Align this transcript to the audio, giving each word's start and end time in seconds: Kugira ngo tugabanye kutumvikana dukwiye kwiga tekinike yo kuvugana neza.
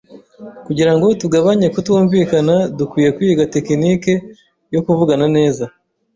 Kugira 0.65 0.91
ngo 0.95 1.05
tugabanye 1.21 1.67
kutumvikana 1.73 2.55
dukwiye 2.77 3.09
kwiga 3.15 3.43
tekinike 3.53 4.13
yo 4.73 4.79
kuvugana 4.85 5.25
neza. 5.37 5.65